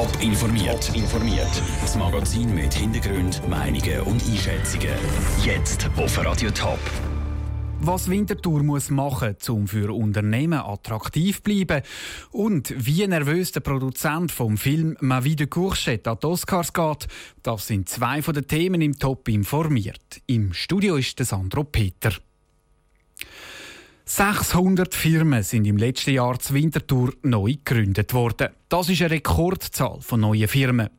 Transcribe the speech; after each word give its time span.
Top 0.00 0.22
informiert. 0.22 0.90
informiert. 0.94 1.62
Das 1.82 1.94
Magazin 1.94 2.54
mit 2.54 2.72
Hintergrund, 2.72 3.46
Meinungen 3.50 4.00
und 4.06 4.22
Einschätzungen. 4.26 4.94
Jetzt 5.44 5.90
auf 5.94 6.24
Radio 6.24 6.50
Top. 6.52 6.78
Was 7.80 8.08
Winterthur 8.08 8.62
muss 8.62 8.88
machen, 8.88 9.36
um 9.50 9.68
für 9.68 9.94
Unternehmen 9.94 10.58
attraktiv 10.58 11.36
zu 11.36 11.42
bleiben 11.42 11.82
und 12.30 12.72
wie 12.78 13.06
nervös 13.06 13.52
der 13.52 13.60
Produzent 13.60 14.32
vom 14.32 14.56
Film 14.56 14.96
«Ma 15.00 15.22
vie 15.22 15.36
de 15.36 15.48
Courchette» 15.48 16.10
an 16.10 16.16
die 16.22 16.28
Oscars 16.28 16.72
geht, 16.72 17.06
das 17.42 17.66
sind 17.66 17.90
zwei 17.90 18.22
von 18.22 18.32
den 18.32 18.48
Themen 18.48 18.80
im 18.80 18.98
Top 18.98 19.28
informiert. 19.28 20.22
Im 20.26 20.54
Studio 20.54 20.96
ist 20.96 21.22
Sandro 21.22 21.64
Peter. 21.64 22.12
600 24.12 24.92
Firmen 24.92 25.44
sind 25.44 25.64
im 25.66 25.76
letzten 25.76 26.10
Jahr 26.10 26.36
zur 26.40 26.56
Winterthur 26.56 27.12
neu 27.22 27.52
gegründet 27.52 28.12
worden. 28.12 28.48
Das 28.68 28.88
ist 28.88 29.00
eine 29.02 29.12
Rekordzahl 29.12 29.98
von 30.00 30.18
neuen 30.18 30.48
Firmen. 30.48 30.90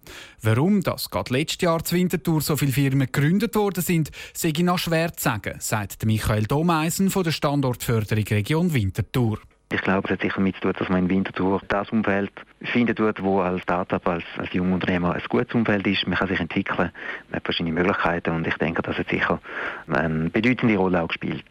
Warum 0.42 0.82
das 0.82 1.10
gerade 1.10 1.34
letztes 1.34 1.62
Jahr 1.62 1.84
zur 1.84 1.98
Winterthur 1.98 2.40
so 2.40 2.56
viele 2.56 2.72
Firmen 2.72 3.12
gegründet 3.12 3.54
worden 3.56 3.84
sind, 3.84 4.12
sei 4.34 4.54
noch 4.60 4.80
schwer 4.80 5.12
zu 5.12 5.24
sagen, 5.24 5.56
sagt 5.60 6.06
Michael 6.06 6.44
Domeisen 6.44 7.10
von 7.10 7.26
der 7.26 7.32
Standortförderung 7.32 8.24
Region 8.30 8.74
Winterthur. 8.74 9.40
Ich 9.74 9.82
glaube, 9.82 10.08
es 10.08 10.14
hat 10.14 10.22
sicher 10.22 10.36
damit 10.38 10.56
zu 10.56 10.62
tun, 10.62 10.74
dass 10.80 10.88
man 10.88 11.00
in 11.00 11.10
Winterthur 11.10 11.62
das 11.68 11.90
Umfeld 11.90 12.32
findet, 12.62 12.98
wo 13.22 13.42
als 13.42 13.62
Startup, 13.64 14.08
als, 14.08 14.24
als 14.38 14.54
Jungunternehmer 14.54 15.16
ein 15.16 15.24
gutes 15.28 15.54
Umfeld 15.54 15.86
ist. 15.86 16.08
Man 16.08 16.18
kann 16.18 16.30
sich 16.30 16.40
entwickeln, 16.40 16.92
man 17.30 17.36
hat 17.36 17.44
verschiedene 17.44 17.74
Möglichkeiten 17.74 18.30
und 18.30 18.48
ich 18.48 18.56
denke, 18.56 18.82
das 18.82 18.98
hat 18.98 19.10
sicher 19.10 19.42
eine 19.88 20.30
bedeutende 20.30 20.78
Rolle 20.78 21.02
auch 21.02 21.10
gespielt. 21.10 21.44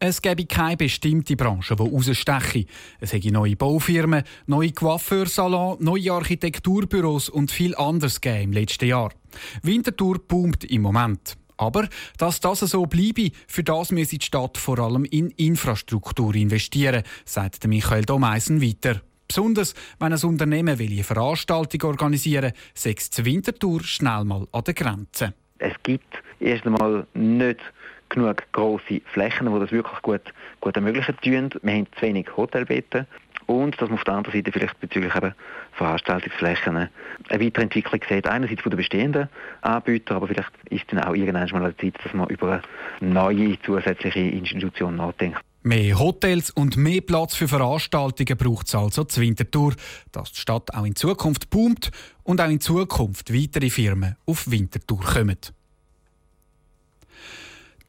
Es 0.00 0.22
gäbe 0.22 0.46
keine 0.46 0.76
bestimmte 0.76 1.34
Branche, 1.34 1.74
die 1.74 1.82
raussteche. 1.82 2.66
Es 3.00 3.12
hätte 3.12 3.32
neue 3.32 3.56
Baufirmen, 3.56 4.22
neue 4.46 4.70
Coiffeursalons, 4.70 5.80
neue 5.80 6.12
Architekturbüros 6.12 7.28
und 7.28 7.50
viel 7.50 7.74
anderes 7.74 8.18
im 8.18 8.52
letzten 8.52 8.86
Jahr. 8.86 9.10
Winterthur 9.62 10.20
boomt 10.20 10.64
im 10.64 10.82
Moment. 10.82 11.36
Aber 11.56 11.88
dass 12.16 12.38
das 12.38 12.60
so 12.60 12.86
bleibe, 12.86 13.32
für 13.48 13.64
das 13.64 13.90
müsse 13.90 14.18
die 14.18 14.24
Stadt 14.24 14.56
vor 14.56 14.78
allem 14.78 15.04
in 15.04 15.30
Infrastruktur 15.30 16.32
investieren, 16.36 17.02
sagt 17.24 17.66
Michael 17.66 18.04
Domeisen 18.04 18.62
weiter. 18.62 19.02
Besonders 19.26 19.74
wenn 19.98 20.12
ein 20.12 20.22
Unternehmen 20.22 20.78
eine 20.78 21.02
Veranstaltung 21.02 21.90
organisieren 21.90 22.52
will, 22.52 22.60
sechs 22.72 23.10
Winterthur 23.24 23.82
schnell 23.82 24.24
mal 24.24 24.46
an 24.52 24.62
der 24.64 24.74
Grenze. 24.74 25.34
Es 25.58 25.74
gibt 25.82 26.22
erst 26.38 26.64
einmal 26.66 27.04
nicht 27.14 27.58
genug 28.08 28.42
grosse 28.52 29.00
Flächen, 29.12 29.52
die 29.52 29.60
das 29.60 29.72
wirklich 29.72 30.02
gut, 30.02 30.22
gut 30.60 30.76
ermöglichen 30.76 31.16
tun. 31.16 31.50
Wir 31.62 31.72
haben 31.72 31.86
zu 31.94 32.02
wenig 32.02 32.36
Hotelbetten 32.36 33.06
und 33.46 33.80
dass 33.80 33.88
man 33.88 33.98
auf 33.98 34.04
der 34.04 34.14
anderen 34.14 34.38
Seite 34.38 34.52
vielleicht 34.52 34.78
bezüglich 34.80 35.14
eben 35.14 35.34
Veranstaltungsflächen 35.72 36.76
eine 36.76 36.90
Weiterentwicklung 37.30 38.00
sieht. 38.08 38.26
Einerseits 38.26 38.62
von 38.62 38.70
den 38.70 38.76
bestehenden 38.76 39.28
Anbietern, 39.62 40.18
aber 40.18 40.28
vielleicht 40.28 40.52
ist 40.68 40.84
dann 40.88 41.02
auch 41.02 41.14
irgendwann 41.14 41.48
mal 41.60 41.74
Zeit, 41.76 41.94
dass 42.04 42.12
man 42.12 42.28
über 42.28 42.60
eine 43.00 43.10
neue 43.10 43.60
zusätzliche 43.62 44.20
Institution 44.20 44.96
nachdenkt. 44.96 45.40
Mehr 45.62 45.98
Hotels 45.98 46.50
und 46.50 46.76
mehr 46.76 47.00
Platz 47.00 47.34
für 47.34 47.48
Veranstaltungen 47.48 48.36
braucht 48.36 48.68
es 48.68 48.74
also 48.74 49.04
zur 49.04 49.22
Wintertour, 49.22 49.74
dass 50.12 50.32
die 50.32 50.40
Stadt 50.40 50.72
auch 50.74 50.84
in 50.84 50.94
Zukunft 50.94 51.50
boomt 51.50 51.90
und 52.22 52.40
auch 52.40 52.48
in 52.48 52.60
Zukunft 52.60 53.32
weitere 53.34 53.70
Firmen 53.70 54.16
auf 54.24 54.50
Wintertour 54.50 55.00
kommen. 55.00 55.38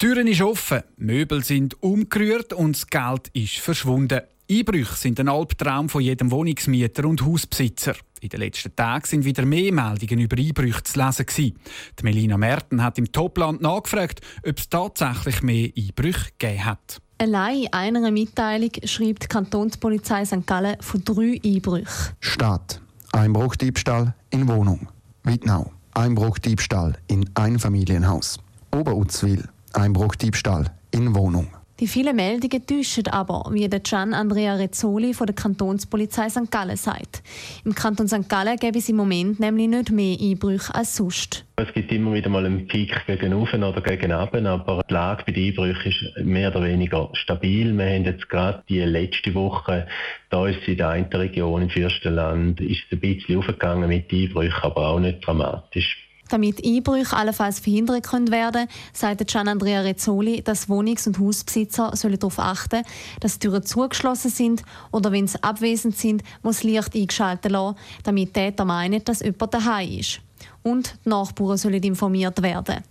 Die 0.01 0.05
Türen 0.05 0.27
ist 0.27 0.41
offen, 0.41 0.83
Möbel 0.95 1.43
sind 1.43 1.83
umgerührt 1.83 2.53
und 2.53 2.73
das 2.73 2.87
Geld 2.87 3.27
ist 3.33 3.57
verschwunden. 3.57 4.21
Einbrüche 4.49 4.95
sind 4.95 5.19
ein 5.19 5.27
Albtraum 5.27 5.89
von 5.89 6.01
jedem 6.01 6.31
Wohnungsmieter 6.31 7.03
und 7.03 7.21
Hausbesitzer. 7.25 7.95
In 8.21 8.29
den 8.29 8.39
letzten 8.39 8.73
Tagen 8.73 9.05
sind 9.05 9.25
wieder 9.25 9.43
mehr 9.43 9.73
Meldungen 9.73 10.21
über 10.21 10.37
Einbrüche 10.37 10.83
zu 10.83 11.05
lesen. 11.05 11.25
Die 11.35 12.03
Melina 12.03 12.37
Merten 12.37 12.81
hat 12.81 12.97
im 12.97 13.11
Topland 13.11 13.61
nachgefragt, 13.61 14.21
ob 14.47 14.57
es 14.57 14.69
tatsächlich 14.69 15.43
mehr 15.43 15.69
Einbrüche 15.77 16.29
gegeben 16.37 16.63
hat. 16.63 17.01
Allein 17.17 17.63
in 17.63 17.73
einer 17.73 18.11
Mitteilung 18.11 18.71
schreibt 18.85 19.23
die 19.23 19.27
Kantonspolizei 19.27 20.23
St. 20.23 20.47
Gallen 20.47 20.77
von 20.79 21.03
drei 21.03 21.41
Einbrüchen. 21.43 22.15
Stadt. 22.21 22.79
Einbruchdiebstahl 23.11 24.15
in 24.29 24.47
Wohnung. 24.47 24.87
Wittnau. 25.23 25.73
Einbruchdiebstahl 25.93 26.97
in 27.07 27.29
Einfamilienhaus. 27.33 28.39
Oberutzwil. 28.71 29.43
Einbruchdiebstahl 29.73 30.71
in 30.91 31.15
Wohnung. 31.15 31.47
Die 31.79 31.87
vielen 31.87 32.17
Meldungen 32.17 32.65
täuschen 32.67 33.07
aber, 33.07 33.49
wie 33.53 33.69
der 33.69 33.79
Gian 33.79 34.13
Andrea 34.13 34.55
Rezzoli 34.55 35.13
von 35.13 35.27
der 35.27 35.35
Kantonspolizei 35.35 36.27
St. 36.27 36.51
Gallen 36.51 36.75
sagt. 36.75 37.23
Im 37.63 37.73
Kanton 37.73 38.09
St. 38.09 38.27
Gallen 38.27 38.57
gäbe 38.57 38.79
es 38.79 38.89
im 38.89 38.97
Moment 38.97 39.39
nämlich 39.39 39.69
nicht 39.69 39.89
mehr 39.89 40.17
Einbrüche 40.19 40.75
als 40.75 40.97
sonst. 40.97 41.45
Es 41.55 41.73
gibt 41.73 41.89
immer 41.93 42.13
wieder 42.13 42.29
mal 42.29 42.45
einen 42.45 42.67
Peak 42.67 43.05
gegen 43.07 43.33
oben 43.33 43.63
oder 43.63 43.79
gegen 43.81 44.11
unten, 44.11 44.45
aber 44.45 44.83
die 44.89 44.93
Lage 44.93 45.23
bei 45.25 45.31
den 45.31 45.47
Einbrüchen 45.47 45.91
ist 45.91 46.25
mehr 46.25 46.49
oder 46.51 46.65
weniger 46.65 47.09
stabil. 47.13 47.77
Wir 47.77 47.85
haben 47.85 48.03
jetzt 48.03 48.27
gerade 48.27 48.61
die 48.67 48.81
letzte 48.81 49.33
Woche, 49.33 49.87
da 50.29 50.47
ist 50.47 50.67
in 50.67 50.75
der 50.75 50.89
einen 50.89 51.05
Region 51.05 51.61
im 51.61 51.69
Fürstenland, 51.69 52.59
ist 52.59 52.81
es 52.87 52.91
ein 52.91 52.99
bisschen 52.99 53.37
aufgegangen 53.37 53.87
mit 53.87 54.11
Einbrüchen, 54.11 54.63
aber 54.63 54.89
auch 54.89 54.99
nicht 54.99 55.25
dramatisch. 55.25 56.08
Damit 56.29 56.63
Einbrüche 56.63 57.15
allenfalls 57.15 57.59
verhindert 57.59 58.07
können 58.07 58.31
werden 58.31 58.67
sagt 58.93 59.27
Gian 59.27 59.47
Andrea 59.47 59.81
Rezzoli, 59.81 60.41
dass 60.41 60.69
Wohnungs- 60.69 61.07
und 61.07 61.19
Hausbesitzer 61.19 61.91
sollen 61.95 62.19
darauf 62.19 62.39
achten 62.39 62.83
dass 63.19 63.39
die 63.39 63.47
Türen 63.47 63.63
zugeschlossen 63.63 64.31
sind 64.31 64.63
oder 64.91 65.11
wenn 65.11 65.27
sie 65.27 65.41
abwesend 65.43 65.97
sind, 65.97 66.23
muss 66.43 66.63
Licht 66.63 66.95
eingeschaltet 66.95 67.51
lassen, 67.51 67.77
damit 68.03 68.33
Täter 68.33 68.65
meinen, 68.65 69.03
dass 69.03 69.21
jemand 69.21 69.53
daheim 69.53 69.99
ist. 69.99 70.21
Und 70.63 70.95
die 71.05 71.09
Nachbarn 71.09 71.57
sollen 71.57 71.83
informiert 71.83 72.41
werden. 72.41 72.83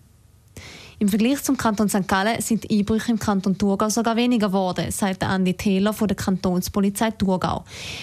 Im 1.00 1.06
Vergleich 1.06 1.40
zum 1.44 1.56
Kanton 1.56 1.88
St. 1.88 2.08
Gallen 2.08 2.40
sind 2.40 2.68
die 2.68 2.80
Einbrüche 2.80 3.12
im 3.12 3.20
Kanton 3.20 3.56
Thurgau 3.56 3.88
sogar 3.88 4.16
weniger 4.16 4.48
geworden, 4.48 4.90
sagt 4.90 5.22
Andi 5.22 5.54
Taylor 5.54 5.92
von 5.92 6.08
der 6.08 6.16
Kantonspolizei 6.16 7.12
Thurgau. 7.12 7.62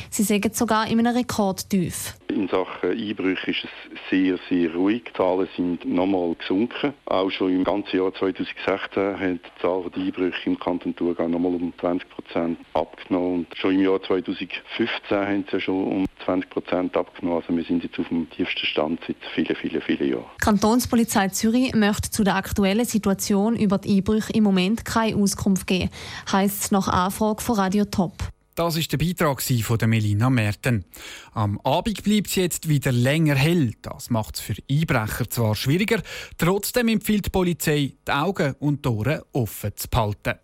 Sie 0.09 0.23
sagen 0.23 0.53
sogar 0.53 0.87
in 0.87 0.99
einem 0.99 1.13
Rekordtief. 1.13 2.13
In 2.29 2.47
Sachen 2.47 2.91
Einbrüche 2.91 3.51
ist 3.51 3.65
es 3.65 3.69
sehr, 4.09 4.39
sehr 4.49 4.73
ruhig. 4.73 5.03
Die 5.09 5.13
Zahlen 5.13 5.49
sind 5.57 5.83
nochmal 5.83 6.35
gesunken. 6.35 6.93
Auch 7.05 7.29
schon 7.31 7.51
im 7.51 7.65
ganzen 7.65 7.97
Jahr 7.97 8.13
2016 8.13 9.19
hat 9.19 9.39
die 9.43 9.61
Zahl 9.61 9.83
der 9.93 10.01
Einbrüche 10.01 10.49
im 10.49 10.57
Kanton 10.57 10.95
Thurgau 10.95 11.27
nochmal 11.27 11.55
um 11.55 11.73
20 11.77 12.09
Prozent 12.09 12.59
abgenommen. 12.73 13.39
Und 13.39 13.57
schon 13.57 13.75
im 13.75 13.81
Jahr 13.81 14.01
2015 14.01 15.17
haben 15.17 15.45
sie 15.51 15.59
schon 15.59 15.83
um 15.83 16.05
20 16.25 16.49
Prozent 16.49 16.97
abgenommen. 16.97 17.41
Also 17.41 17.55
wir 17.55 17.63
sind 17.63 17.83
jetzt 17.83 17.97
auf 17.99 18.07
dem 18.09 18.29
tiefsten 18.29 18.65
Stand 18.65 18.99
seit 19.07 19.17
vielen, 19.33 19.55
vielen, 19.55 19.81
vielen 19.81 20.09
Jahren. 20.09 20.25
Die 20.35 20.43
Kantonspolizei 20.43 21.29
Zürich 21.29 21.73
möchte 21.73 22.09
zu 22.09 22.23
der 22.23 22.35
aktuellen 22.35 22.85
Situation 22.85 23.55
über 23.55 23.77
die 23.77 23.97
Einbrüche 23.97 24.33
im 24.33 24.43
Moment 24.43 24.85
keine 24.85 25.15
Auskunft 25.15 25.67
geben, 25.67 25.89
heisst 26.31 26.65
es 26.65 26.71
nach 26.71 26.87
Anfrage 26.87 27.41
von 27.41 27.55
Radio 27.55 27.85
Top. 27.85 28.13
Das 28.55 28.77
ist 28.77 28.89
der 28.93 28.97
Beitrag 28.97 29.41
von 29.41 29.77
der 29.77 29.87
Melina 29.89 30.29
Merten. 30.29 30.85
Am 31.33 31.59
Abend 31.65 32.01
bleibt 32.03 32.27
es 32.27 32.35
jetzt 32.35 32.69
wieder 32.69 32.93
länger 32.93 33.35
hell. 33.35 33.73
Das 33.81 34.09
macht 34.09 34.35
es 34.35 34.41
für 34.41 34.55
Einbrecher 34.71 35.29
zwar 35.29 35.55
schwieriger, 35.55 36.01
trotzdem 36.37 36.87
empfiehlt 36.87 37.25
die 37.25 37.29
Polizei, 37.31 37.95
die 38.07 38.11
Augen 38.11 38.55
und 38.59 38.85
die 38.85 38.89
Ohren 38.89 39.21
offen 39.33 39.75
zu 39.75 39.89
behalten. 39.89 40.39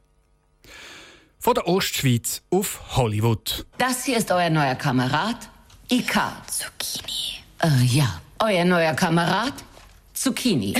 Von 1.40 1.54
der 1.54 1.66
Ostschweiz 1.68 2.44
auf 2.50 2.98
Hollywood. 2.98 3.66
Das 3.78 4.04
hier 4.04 4.18
ist 4.18 4.30
euer 4.30 4.50
neuer 4.50 4.76
Kamerad, 4.76 5.50
Ika. 5.92 6.38
Zucchini. 6.48 7.44
Äh, 7.62 7.84
ja, 7.84 8.22
euer 8.40 8.64
neuer 8.64 8.94
Kamerad, 8.94 9.52
Zucchini. 10.14 10.70
ich 10.74 10.78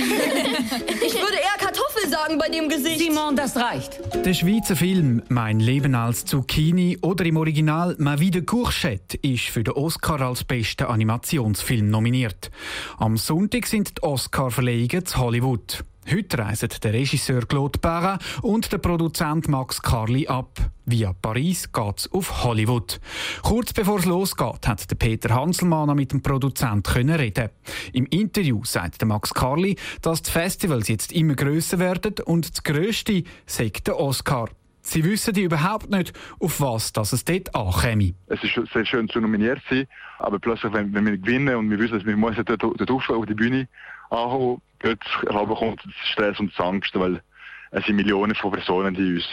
würde 1.14 1.34
eher 1.34 1.58
Kartoffel 1.58 2.08
sagen 2.08 2.38
bei 2.38 2.48
dem 2.48 2.70
Gesicht. 2.70 2.98
Simon, 2.98 3.36
das 3.36 3.54
reicht. 3.54 4.00
Der 4.24 4.32
Schweizer 4.32 4.74
Film 4.74 5.22
Mein 5.28 5.60
Leben 5.60 5.94
als 5.94 6.24
Zucchini 6.24 6.96
oder 7.02 7.26
im 7.26 7.36
Original 7.36 7.94
Ma 7.98 8.20
vie 8.20 8.30
de 8.30 8.40
Courgette 8.40 9.18
ist 9.18 9.50
für 9.50 9.62
den 9.62 9.74
Oscar 9.74 10.18
als 10.22 10.44
bester 10.44 10.88
Animationsfilm 10.88 11.90
nominiert. 11.90 12.50
Am 12.96 13.18
Sonntag 13.18 13.66
sind 13.66 13.98
die 13.98 14.02
Oscar-Verleihungen 14.02 15.04
zu 15.04 15.18
Hollywood. 15.18 15.84
Heute 16.10 16.38
reisen 16.38 16.68
der 16.82 16.92
Regisseur 16.92 17.46
Claude 17.46 17.78
Perrin 17.78 18.18
und 18.42 18.72
der 18.72 18.78
Produzent 18.78 19.48
Max 19.48 19.80
Carli 19.80 20.26
ab. 20.26 20.58
Via 20.84 21.12
Paris 21.12 21.70
geht's 21.72 22.10
auf 22.12 22.42
Hollywood. 22.42 23.00
Kurz 23.42 23.72
bevor 23.72 24.00
es 24.00 24.04
losgeht, 24.04 24.66
hat 24.66 24.90
der 24.90 24.96
Peter 24.96 25.32
Hanselmann 25.32 25.94
mit 25.94 26.12
dem 26.12 26.20
Produzent 26.20 26.88
können 26.88 27.14
reden. 27.14 27.50
Im 27.92 28.06
Interview 28.06 28.64
sagt 28.64 29.00
der 29.00 29.08
Max 29.08 29.32
Carli, 29.32 29.76
dass 30.02 30.22
die 30.22 30.32
Festivals 30.32 30.88
jetzt 30.88 31.12
immer 31.12 31.34
grösser 31.34 31.78
werden 31.78 32.14
und 32.24 32.50
das 32.50 32.62
grösste 32.64 33.22
sei 33.46 33.70
der 33.86 33.98
Oscar. 33.98 34.48
Sie 34.80 35.04
wissen 35.04 35.36
überhaupt 35.36 35.88
nicht, 35.88 36.12
auf 36.40 36.60
was 36.60 36.92
dass 36.92 37.12
es 37.12 37.24
dort 37.24 37.54
ankäme. 37.54 38.14
Es 38.26 38.42
ist 38.42 38.60
sehr 38.72 38.84
schön 38.84 39.08
zu 39.08 39.20
nominiert 39.20 39.62
sein, 39.70 39.86
aber 40.18 40.40
plötzlich, 40.40 40.72
wenn, 40.72 40.92
wenn 40.92 41.06
wir 41.06 41.16
gewinnen 41.16 41.54
und 41.54 41.70
wir 41.70 41.78
wissen, 41.78 41.94
dass 41.94 42.04
wir 42.04 42.16
müssen 42.16 42.44
dort, 42.44 42.62
dort 42.62 42.90
auf 42.90 43.26
die 43.26 43.34
Bühne 43.34 43.68
ankommen, 44.10 44.60
plötzlich 44.82 45.58
kommt 45.58 45.82
Stress 46.12 46.38
und 46.38 46.58
Angst, 46.60 46.90
weil 46.94 47.22
es 47.70 47.84
sind 47.86 47.96
Millionen 47.96 48.34
von 48.34 48.52
Personen, 48.52 48.94
die 48.94 49.14
uns 49.14 49.28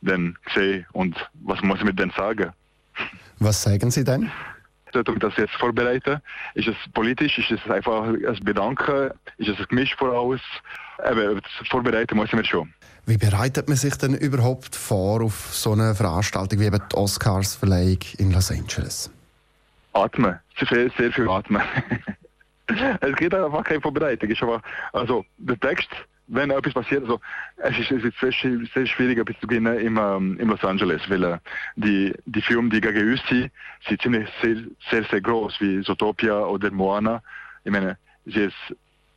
dann 0.00 0.36
sehen 0.54 0.86
und 0.92 1.16
was 1.34 1.60
muss 1.62 1.78
ich 1.78 1.84
mit 1.84 1.98
denen 1.98 2.12
sagen? 2.12 2.52
Was 3.40 3.62
sagen 3.62 3.90
Sie 3.90 4.04
denn? 4.04 4.30
Dort, 4.92 5.08
um 5.08 5.18
das 5.18 5.36
jetzt 5.36 5.54
vorbereiten, 5.54 6.20
ist 6.54 6.68
es 6.68 6.76
politisch, 6.94 7.38
ist 7.38 7.50
es 7.50 7.70
einfach 7.70 8.04
ein 8.04 8.44
Bedanken, 8.44 9.10
ist 9.36 9.48
es 9.48 9.58
ein 9.58 9.66
Gemisch 9.68 9.94
von 9.96 10.10
alles. 10.10 10.40
Eben, 11.04 11.40
das 11.40 11.68
vorbereiten 11.68 12.16
müssen 12.16 12.36
wir 12.36 12.44
schon. 12.44 12.72
Wie 13.06 13.18
bereitet 13.18 13.68
man 13.68 13.76
sich 13.76 13.94
denn 13.96 14.14
überhaupt 14.14 14.74
vor 14.74 15.22
auf 15.22 15.48
so 15.52 15.72
eine 15.72 15.94
Veranstaltung 15.94 16.60
wie 16.60 16.66
eben 16.66 16.80
die 16.90 16.96
Oscars-Verleihung 16.96 17.98
in 18.18 18.32
Los 18.32 18.50
Angeles? 18.50 19.10
Atmen, 19.92 20.38
sehr, 20.58 20.90
sehr 20.96 21.12
viel 21.12 21.28
atmen. 21.28 21.62
es 23.00 23.16
gibt 23.16 23.34
einfach 23.34 23.64
keine 23.64 23.80
Vorbereitung. 23.80 24.30
Ist 24.30 24.42
aber, 24.42 24.62
also 24.92 25.24
der 25.38 25.58
Text, 25.58 25.88
wenn 26.28 26.50
etwas 26.50 26.74
passiert, 26.74 27.02
also 27.02 27.20
es 27.56 27.78
ist, 27.78 27.90
es 27.90 28.04
ist 28.04 28.20
sehr, 28.20 28.32
sehr 28.74 28.86
schwierig, 28.86 29.18
etwas 29.18 29.40
zu 29.40 29.46
gewinnen 29.46 29.78
im, 29.78 29.96
ähm, 29.96 30.38
in 30.38 30.48
Los 30.48 30.62
Angeles, 30.62 31.02
weil 31.08 31.24
äh, 31.24 31.38
die, 31.76 32.14
die 32.26 32.42
Filme, 32.42 32.68
die 32.68 32.80
gegen 32.80 33.10
uns 33.10 33.22
sind, 33.28 33.50
sind 33.86 34.02
ziemlich 34.02 34.28
sehr, 34.42 34.56
sehr, 34.90 35.04
sehr 35.04 35.20
groß, 35.20 35.60
wie 35.60 35.80
Zootopia 35.80 36.40
oder 36.44 36.70
Moana. 36.70 37.22
Ich 37.64 37.72
meine, 37.72 37.96
es 38.26 38.36
ist 38.36 38.76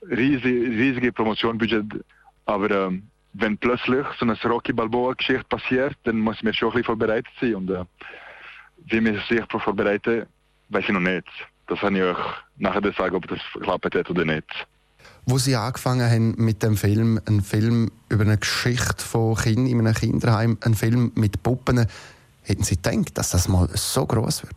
riesig, 0.10 0.46
riesige 0.46 1.12
Promotionbudget, 1.12 1.86
aber 2.46 2.72
ähm, 2.72 3.04
wenn 3.34 3.58
plötzlich 3.58 4.06
so 4.18 4.26
eine 4.26 4.38
Rocky 4.44 4.74
Balboa-Geschichte 4.74 5.46
passiert, 5.46 5.96
dann 6.04 6.20
muss 6.20 6.42
man 6.44 6.54
schon 6.54 6.70
ein 6.70 6.74
bisschen 6.74 6.86
vorbereitet 6.86 7.32
sein. 7.40 7.56
Und 7.56 7.70
äh, 7.70 7.84
wie 8.86 9.02
man 9.02 9.16
sich 9.30 9.42
vorbereiten, 9.48 10.26
weiß 10.70 10.86
ich 10.86 10.92
noch 10.92 11.00
nicht. 11.02 11.28
Das 11.72 11.80
kann 11.80 11.96
ich 11.96 12.04
euch 12.04 12.18
nachher 12.58 12.82
sagen, 12.92 13.16
ob 13.16 13.26
das 13.30 13.40
geklappt 13.54 13.96
hat 13.96 14.10
oder 14.10 14.26
nicht. 14.26 14.68
Wo 15.26 15.38
Sie 15.38 15.56
angefangen 15.56 16.12
haben 16.12 16.36
mit 16.36 16.62
dem 16.64 16.76
Film, 16.76 17.18
ein 17.26 17.40
Film 17.40 17.90
über 18.10 18.26
eine 18.26 18.38
Geschichte 18.38 19.02
von 19.02 19.36
Kindern 19.36 19.68
in 19.68 19.80
einem 19.80 19.94
Kinderheim, 19.94 20.58
ein 20.66 20.74
Film 20.74 21.14
mit 21.16 21.42
Puppen, 21.44 21.88
hätten 22.44 22.64
Sie 22.64 22.76
gedacht, 22.76 23.18
dass 23.18 23.30
das 23.30 23.48
mal 23.48 23.70
so 23.74 24.06
groß 24.06 24.44
wird? 24.44 24.56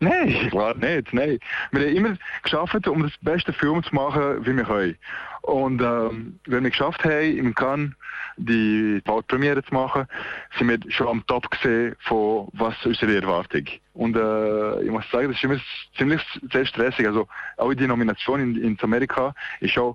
Nein, 0.00 0.50
klar 0.50 0.74
nicht. 0.76 1.14
Nein. 1.14 1.38
Wir 1.70 1.86
haben 1.86 1.96
immer 1.96 2.16
geschafft, 2.42 2.86
um 2.86 3.04
das 3.04 3.12
beste 3.22 3.54
Film 3.54 3.82
zu 3.82 3.94
machen, 3.94 4.44
wie 4.44 4.54
wir 4.54 4.64
können. 4.64 4.98
Und 5.40 5.80
ähm, 5.80 6.38
wenn 6.44 6.64
wir 6.64 6.70
geschafft 6.70 7.04
haben, 7.04 7.38
im 7.38 7.54
Cannes 7.54 7.92
die 8.36 9.00
Weltpremiere 9.04 9.62
zu 9.64 9.74
machen, 9.74 10.06
sind 10.58 10.68
wir 10.68 10.78
schon 10.90 11.08
am 11.08 11.26
Top 11.26 11.50
gesehen 11.50 11.96
von 12.00 12.48
was 12.52 12.74
unsere 12.84 13.14
Erwartung. 13.14 13.64
Und 13.94 14.16
äh, 14.16 14.82
ich 14.82 14.90
muss 14.90 15.08
sagen, 15.10 15.28
das 15.28 15.36
ist 15.36 15.44
immer 15.44 15.58
ziemlich 15.96 16.22
sehr 16.52 16.66
stressig. 16.66 17.06
Also 17.06 17.28
auch 17.56 17.74
die 17.74 17.86
Nomination 17.86 18.40
in, 18.40 18.62
in 18.62 18.78
Amerika 18.80 19.34
ist 19.60 19.72
schon 19.72 19.94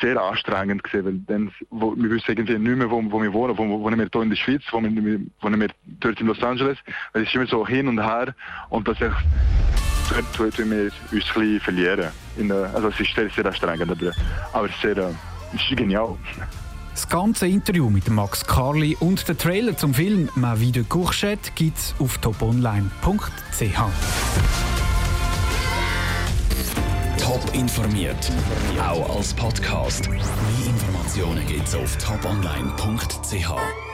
sehr 0.00 0.20
anstrengend 0.20 0.82
gewesen, 0.82 1.04
weil 1.04 1.18
dann, 1.26 1.52
wo, 1.70 1.94
wir 1.96 2.10
wissen 2.10 2.30
irgendwie 2.30 2.58
nicht 2.58 2.76
mehr, 2.76 2.90
wo, 2.90 3.02
wo 3.10 3.22
wir 3.22 3.32
wohnen, 3.32 3.56
wo, 3.56 3.80
wohnen 3.80 3.98
wir 3.98 4.08
hier 4.12 4.22
in 4.22 4.30
der 4.30 4.36
Schweiz, 4.36 4.62
wo 4.70 4.82
wir, 4.82 5.20
wohnen 5.40 5.60
wir 5.60 5.68
dort 6.00 6.20
in 6.20 6.26
Los 6.26 6.42
Angeles, 6.42 6.78
es 7.12 7.22
ist 7.22 7.34
immer 7.34 7.46
so 7.46 7.66
hin 7.66 7.88
und 7.88 8.00
her 8.00 8.34
und 8.70 8.88
das 8.88 8.98
dort 8.98 10.54
tun 10.56 10.70
wir 10.70 10.84
uns 10.84 10.94
ein 10.94 11.18
bisschen 11.18 11.60
verlieren. 11.60 12.10
In, 12.36 12.50
also 12.50 12.88
es 12.88 13.00
ist 13.00 13.14
sehr, 13.14 13.30
sehr 13.30 13.46
anstrengend, 13.46 13.90
aber, 13.90 14.12
aber 14.52 14.68
sehr, 14.80 14.96
äh, 14.96 15.10
es 15.54 15.60
ist 15.70 15.76
genial. 15.76 16.16
Das 16.94 17.08
ganze 17.08 17.48
Interview 17.48 17.90
mit 17.90 18.08
Max 18.08 18.46
Carli 18.46 18.96
und 19.00 19.26
der 19.26 19.36
Trailer 19.36 19.76
zum 19.76 19.92
Film 19.92 20.30
«Ma 20.36 20.54
vie 20.54 20.70
de 20.70 20.84
Courchette» 20.84 21.50
gibt 21.56 21.76
es 21.76 21.92
auf 21.98 22.18
toponline.ch. 22.18 23.80
Top 27.20 27.40
informiert, 27.52 28.30
auch 28.80 29.16
als 29.16 29.34
Podcast. 29.34 30.08
Mehr 30.08 30.20
Informationen 30.66 31.44
gibt 31.48 31.66
es 31.66 31.74
auf 31.74 31.96
toponline.ch. 31.98 33.93